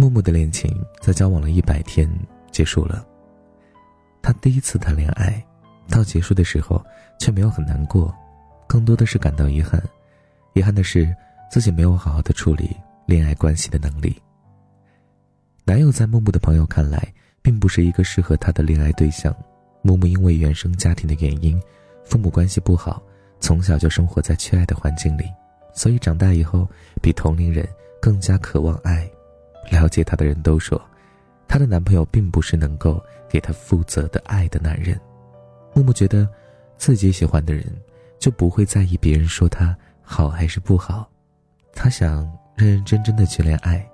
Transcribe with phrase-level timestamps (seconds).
[0.00, 2.10] 木木的恋情在交往了一百天
[2.50, 3.06] 结束了。
[4.22, 5.44] 他第一次谈恋爱，
[5.90, 6.82] 到结束的时候
[7.18, 8.14] 却没有很难过，
[8.66, 9.78] 更多的是感到遗憾。
[10.54, 11.14] 遗憾的是
[11.50, 14.16] 自己没有好好的处理恋爱关系的能力。
[15.66, 17.12] 男友在木木的朋友看来，
[17.42, 19.36] 并不是一个适合他的恋爱对象。
[19.82, 21.60] 木木因为原生家庭的原因，
[22.06, 23.02] 父母关系不好，
[23.38, 25.24] 从小就生活在缺爱的环境里，
[25.74, 26.66] 所以长大以后
[27.02, 27.68] 比同龄人
[28.00, 29.06] 更加渴望爱。
[29.68, 30.80] 了解她的人都说，
[31.48, 34.98] 她的男朋友并不是能够给她负责的爱的男人。
[35.74, 36.28] 木木觉得，
[36.76, 37.64] 自己喜欢的人，
[38.18, 41.08] 就不会在意别人说他好还是不好。
[41.72, 43.88] 他想认认真真的去恋爱，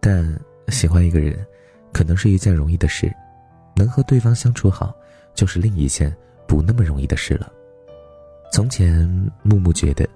[0.00, 0.38] 但
[0.68, 1.46] 喜欢一个人，
[1.92, 3.14] 可能是一件容易的事，
[3.76, 4.92] 能和对方相处好，
[5.34, 6.14] 就是另一件
[6.48, 7.50] 不那么容易的事了。
[8.52, 9.08] 从前，
[9.42, 10.08] 木木觉得，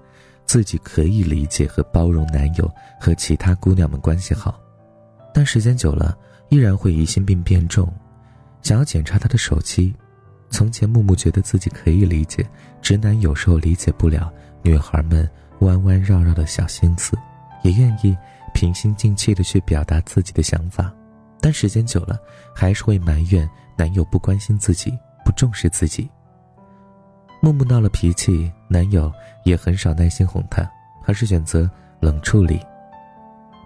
[0.45, 4.59] 自己可以理解和包容男友和其他姑娘们关系好。
[5.33, 6.17] 但时间久了，
[6.49, 7.91] 依然会疑心病变重，
[8.61, 9.93] 想要检查他的手机。
[10.49, 12.45] 从前，木木觉得自己可以理解
[12.81, 15.27] 直男有时候理解不了女孩们
[15.59, 17.17] 弯弯绕绕的小心思，
[17.63, 18.15] 也愿意
[18.53, 20.93] 平心静气的去表达自己的想法。
[21.39, 22.19] 但时间久了，
[22.53, 24.91] 还是会埋怨男友不关心自己，
[25.23, 26.09] 不重视自己。
[27.41, 29.11] 木木闹了脾气，男友
[29.45, 30.69] 也很少耐心哄她，
[31.05, 31.67] 而是选择
[32.01, 32.59] 冷处理。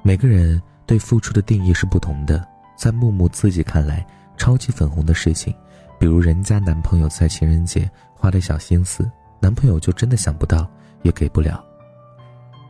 [0.04, 0.62] 每个人。
[0.86, 2.46] 对付出的定义是不同的，
[2.78, 4.06] 在木木自己看来，
[4.38, 5.54] 超级粉红的事情，
[6.00, 10.70] 比如人家男朋友在情人节花的小心思，男朋友就真的想不到，
[11.02, 11.64] 也给不了。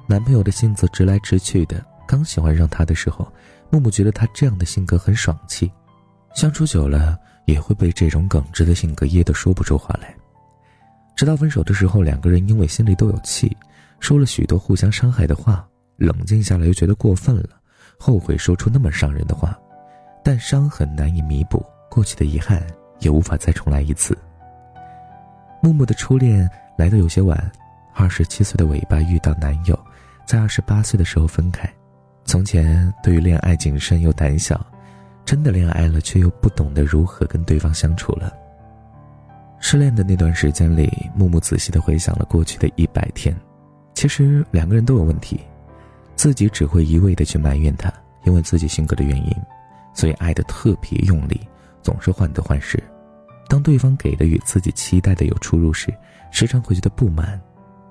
[0.08, 3.32] 男朋友的性子直来直去的，刚喜欢上他的时候，
[3.70, 5.72] 木木觉得他这样的性格很爽气，
[6.36, 10.16] 相处久了也会被这种耿直的性格噎得说不出话来。
[11.16, 13.56] 直到分手的时候，两个人因为心里都有气，
[14.00, 15.68] 说了许多互相伤害的话，
[15.98, 17.50] 冷静下来又觉得过分了。
[17.98, 19.58] 后悔说出那么伤人的话，
[20.24, 22.62] 但伤痕难以弥补，过去的遗憾
[23.00, 24.18] 也无法再重来一次。
[25.62, 27.52] 木木的初恋来的有些晚，
[27.94, 29.78] 二十七岁的尾巴遇到男友，
[30.26, 31.68] 在二十八岁的时候分开。
[32.26, 34.64] 从前对于恋爱谨慎又胆小，
[35.24, 38.32] 真的恋爱了却又不懂得如何跟对方相处了。
[39.60, 43.36] 失恋的那段时间里，木木仔细的回想了过去的一百天，
[43.94, 45.40] 其实两个人都有问题。
[46.16, 47.92] 自己只会一味的去埋怨他，
[48.24, 49.36] 因为自己性格的原因，
[49.94, 51.40] 所以爱的特别用力，
[51.82, 52.82] 总是患得患失。
[53.48, 55.94] 当对方给的与自己期待的有出入时，
[56.32, 57.40] 时常会觉得不满，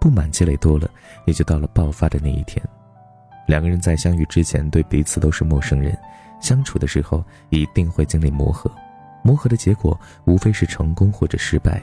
[0.01, 0.91] 不满积累多了，
[1.27, 2.65] 也就到了爆发的那一天。
[3.47, 5.97] 两个人在相遇之前对彼此都是陌生人，
[6.41, 8.71] 相处的时候一定会经历磨合，
[9.23, 11.81] 磨合的结果无非是成功或者失败。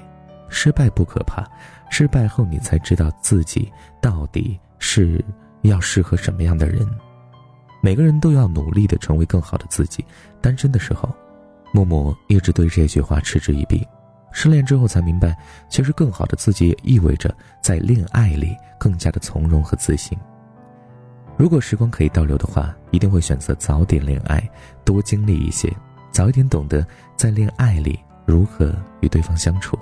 [0.49, 1.49] 失败不可怕，
[1.89, 5.23] 失败后你才知道自己到底是。
[5.69, 6.87] 要适合什么样的人？
[7.81, 10.05] 每个人都要努力的成为更好的自己。
[10.39, 11.09] 单身的时候，
[11.73, 13.85] 默默一直对这句话嗤之以鼻。
[14.31, 15.37] 失恋之后才明白，
[15.69, 20.17] 其实更好的自己也意味着在恋爱里更加的从容和自信。
[21.37, 24.47] 如果时光可以倒流的话，一定会选择早点恋爱，
[24.85, 25.75] 多经历一些，
[26.11, 26.85] 早一点懂得
[27.17, 29.77] 在恋爱里如何与对方相处。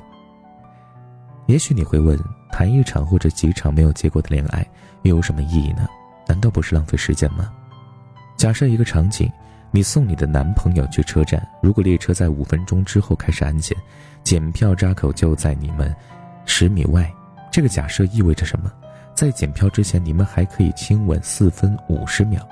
[1.49, 2.17] 也许你会问。
[2.51, 4.67] 谈一场或者几场没有结果的恋爱，
[5.03, 5.87] 又有什么意义呢？
[6.27, 7.53] 难道不是浪费时间吗？
[8.35, 9.31] 假设一个场景，
[9.71, 13.77] 你送你的男朋友去车站，如果列车在五分钟之后开始安检，
[14.23, 15.95] 检票闸口就在你们
[16.45, 17.09] 十米外，
[17.49, 18.69] 这个假设意味着什么？
[19.15, 22.45] 在检票之前，你们还可以亲吻四分五十秒。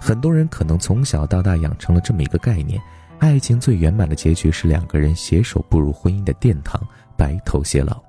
[0.00, 2.80] 很多人可能从小到大养成了这么一个概念：
[3.20, 6.80] 爱情最圆满的结局是两个人携手步入婚姻的殿堂，
[7.16, 8.02] 白头偕老。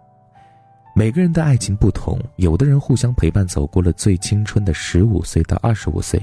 [0.96, 6.20] 每个人的爱情不同，有的人互相陪伴走过了最青春的十五岁到二十五岁，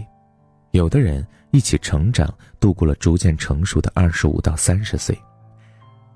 [0.72, 5.16] 有的人一起成长度过了逐渐成熟的二十五到三十岁。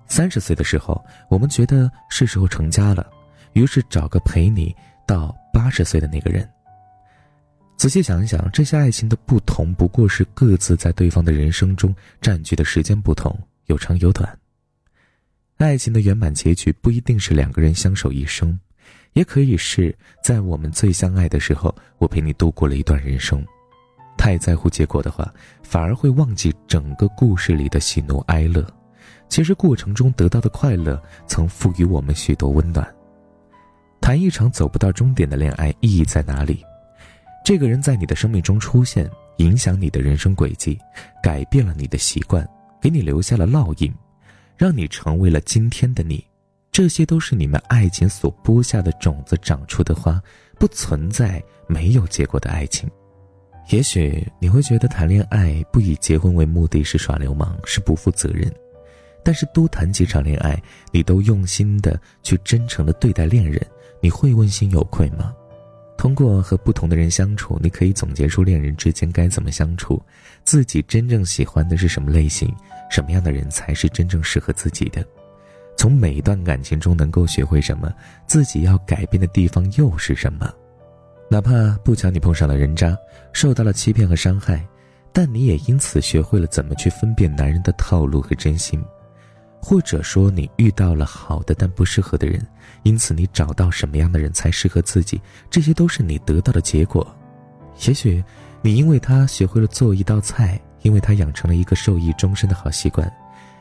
[0.09, 3.06] 三十岁的时候，我们觉得是时候成家了，
[3.53, 4.75] 于是找个陪你
[5.06, 6.49] 到八十岁的那个人。
[7.76, 14.37] 仔细想一想，这些爱情的不同，不过是各自在对方的人生中占据的时间不同，有长有短。
[15.58, 18.58] 爱情的圆满结局不一定是两个人相守一生，
[19.12, 23.44] 也可以是在我们最相爱的时候，我陪你度过了一段人生。
[24.16, 25.32] 太在乎结果的话，
[25.62, 28.66] 反而会忘记整个故事里的喜怒哀乐。
[29.28, 32.88] 其实过程中得到的快乐，曾赋予我们许多温暖。
[34.00, 36.64] 谈一场走不到终点的恋爱，意义在哪里？
[37.44, 40.78] 这个人在你的生命中出现，影响你的人生轨迹，
[41.22, 42.49] 改变了你的习惯，
[42.81, 43.93] 给你留下了烙印。
[44.58, 46.22] 让你成为了今天的你，
[46.72, 50.20] 这些都是你们爱情所播下的种子，长出的花，
[50.58, 52.90] 不存在没有结果的爱情。
[53.70, 58.52] 也许你会觉得谈恋爱不以结婚为目的是耍流氓，是不负责任。
[59.22, 60.60] 但是多谈几场恋爱，
[60.90, 63.64] 你都用心的去真诚的对待恋人，
[64.00, 65.32] 你会问心有愧吗？
[65.96, 70.02] 通过和不同的人相处，你可以总结出恋人之间该怎么相处，
[70.44, 72.52] 自己真正喜欢的是什么类型，
[72.88, 75.05] 什么样的人才是真正适合自己的。
[75.76, 77.93] 从每一段感情中能够学会什么，
[78.26, 80.52] 自己要改变的地方又是什么？
[81.31, 82.96] 哪怕不巧你碰上了人渣，
[83.32, 84.67] 受到了欺骗和伤害，
[85.12, 88.82] 但你也因此学会了怎么去分辨男人的套路和真心。
[89.61, 92.44] 或者说你遇到了好的但不适合的人，
[92.84, 95.20] 因此你找到什么样的人才适合自己，
[95.50, 97.06] 这些都是你得到的结果。
[97.87, 98.25] 也许
[98.62, 103.11] 你因为他学会了做一道菜，因为他养成了一个受益终身的好习惯，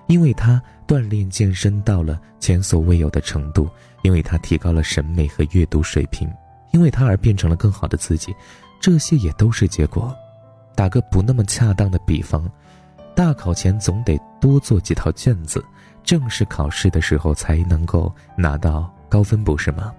[0.07, 3.69] 因为他锻炼健身到了前所未有的程度，
[4.03, 6.29] 因为他提高了审美和阅读水平，
[6.71, 8.35] 因为他而变成了更好的自己，
[8.79, 10.15] 这些也都是结果。
[10.75, 12.49] 打个不那么恰当的比方，
[13.15, 15.63] 大考前总得多做几套卷子。
[16.03, 19.93] 正式考试的时候才能够拿到高分，不是吗？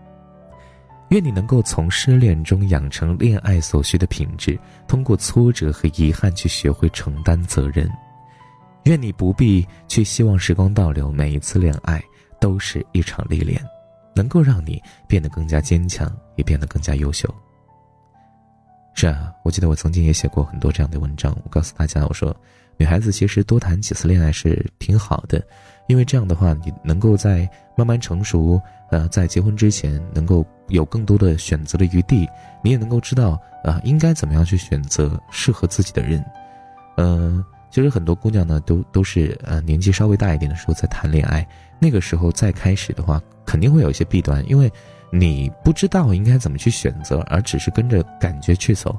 [1.10, 7.90] 愿你能够从失恋中养成恋爱所需的品质，通过挫折和遗憾去学会承担责任。
[8.84, 12.02] 愿你不必去希望时光倒流，每一次恋爱
[12.40, 13.60] 都是一场历练，
[14.14, 17.32] 能够让你变得更加坚强，也变得更加优秀。
[18.94, 22.37] 是啊，我记得我曾经也写过很多这样的文章，我告诉大家，我说。
[22.81, 25.44] 女孩子其实多谈几次恋爱是挺好的，
[25.88, 32.29] 因为这样的话，你能够在慢慢成熟，呃，在结婚之前能够有更多的选择的余地，
[32.62, 36.25] 你也能够知道，啊，应该怎么样去选择适合自己的人。
[36.96, 41.46] 嗯，其实很多姑娘呢，都都是呃年纪稍微大一点的时候在谈恋爱，
[41.79, 44.70] 那个时候再开始的话，肯定会有一些弊端，因为
[45.11, 48.99] 你不知道应该怎么去选择，而只是跟着感觉去走。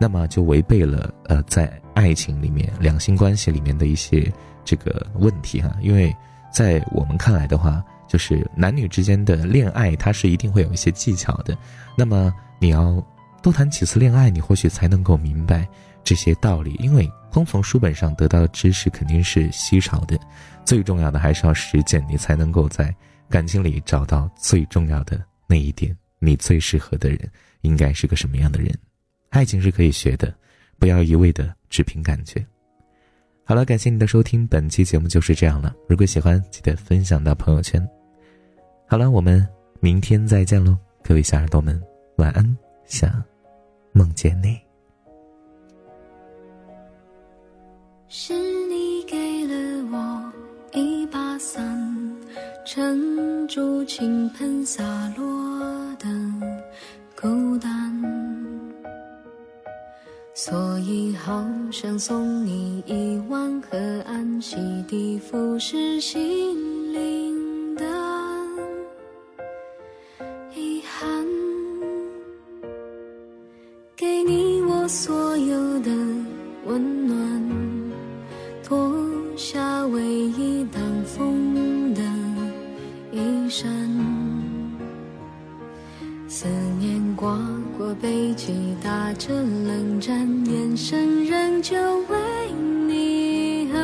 [0.00, 4.32] 那么就违背了呃，在爱情里面、两性关系里面的一些
[4.64, 6.14] 这个问题哈，因为
[6.52, 11.56] 在我们看来的话，就是男女之间的恋爱，它是一定会有一些技巧的。
[11.96, 13.00] 那么你要
[13.42, 15.68] 多谈几次恋爱，你或许才能够明白
[16.02, 16.74] 这些道理。
[16.80, 20.18] 因为光从书本上得到的知识肯定是稀少的，
[20.64, 22.92] 最重要的还是要实践，你才能够在
[23.28, 28.74] 感情里找到最重要的那一点，你最适合的人应该是个什么样的人。
[29.30, 30.34] 爱情是可以学的，
[30.78, 32.44] 不要一味的只凭感觉。
[33.44, 35.74] 好了，感谢你的收听，本期节目就是这样了。
[35.88, 37.86] 如果喜欢，记得分享到朋友圈。
[38.90, 39.46] 好了，我们
[39.80, 40.74] 明天再见喽，
[41.04, 41.78] 各位小耳朵们，
[42.16, 42.56] 晚安，
[42.86, 43.22] 想
[43.92, 44.58] 梦见你。
[48.08, 48.32] 是
[48.66, 50.32] 你给了我
[50.72, 51.62] 一把伞，
[52.64, 54.82] 撑住倾盆洒
[55.18, 55.60] 落
[55.96, 56.08] 的
[57.14, 57.94] 孤单。
[60.32, 63.76] 所以，好想送你一碗河
[64.06, 64.56] 岸，洗
[64.88, 66.67] 涤腐蚀心
[83.48, 83.66] 衣衫，
[86.28, 86.46] 思
[86.78, 87.34] 念刮
[87.78, 88.52] 过背脊，
[88.84, 91.74] 打着冷战，眼神仍旧
[92.10, 92.52] 为
[92.86, 93.80] 你而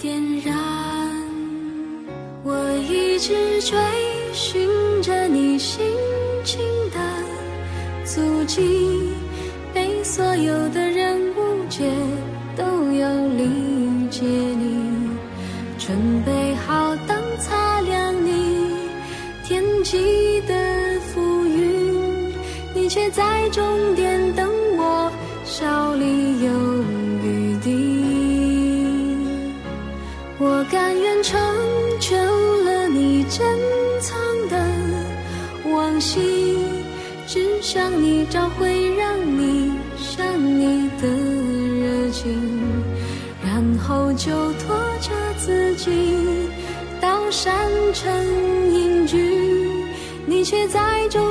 [0.00, 0.56] 点燃。
[2.42, 3.78] 我一直追
[4.32, 4.68] 寻
[5.00, 5.80] 着你心
[6.42, 6.58] 情
[6.90, 6.98] 的
[8.04, 9.12] 足迹，
[9.72, 10.87] 被所有的
[36.08, 36.56] 心，
[37.26, 40.24] 只想你找回让你想
[40.58, 42.32] 你的热情，
[43.44, 45.90] 然后就拖着自己
[46.98, 47.54] 到山
[47.92, 48.10] 城
[48.72, 49.18] 隐居，
[50.24, 51.27] 你却在终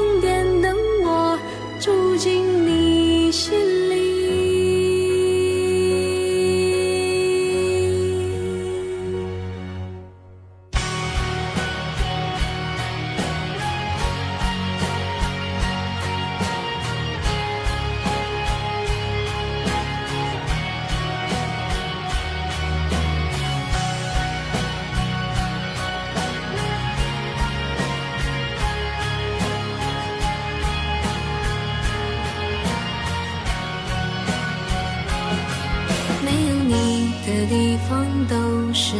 [38.79, 38.93] 是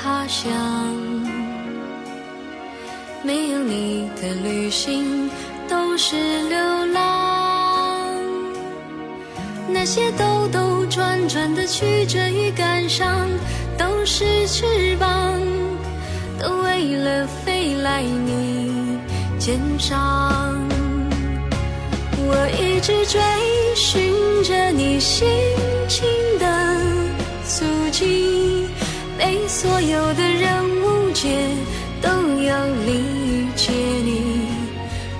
[0.00, 0.46] 他乡。
[3.24, 5.28] 没有你的旅行
[5.68, 6.14] 都是
[6.48, 8.06] 流浪，
[9.68, 13.28] 那些兜兜转转的曲折与感伤，
[13.76, 15.40] 都是翅膀，
[16.38, 19.00] 都为了飞来你
[19.40, 20.56] 肩上。
[22.28, 23.20] 我一直追
[23.74, 24.14] 寻
[24.44, 25.26] 着你心
[25.88, 26.06] 情
[26.38, 26.76] 的
[27.44, 28.55] 足迹，
[29.18, 31.28] 被所有的人误解，
[32.02, 32.08] 都
[32.42, 34.48] 要理解你。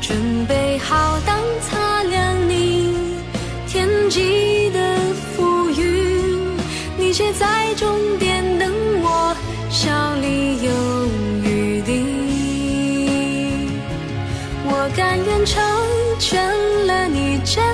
[0.00, 2.94] 准备好当擦亮你
[3.66, 4.96] 天际的
[5.34, 6.56] 浮云，
[6.96, 8.72] 你却在终点等
[9.02, 9.34] 我，
[9.70, 10.70] 笑里有
[11.42, 12.04] 余地。
[14.68, 15.62] 我甘愿成
[16.20, 17.64] 全了你珍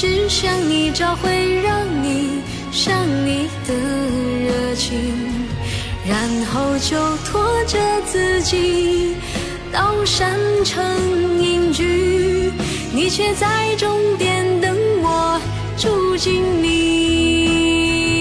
[0.00, 2.40] 只想你找回让你
[2.72, 3.74] 想你的
[4.46, 4.98] 热情，
[6.08, 9.14] 然后就拖着自己
[9.70, 10.82] 到山城
[11.38, 12.50] 隐居，
[12.94, 15.38] 你却在终点等我
[15.76, 18.19] 住进你。